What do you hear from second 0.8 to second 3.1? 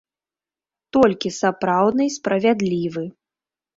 Толькі сапраўдны і справядлівы.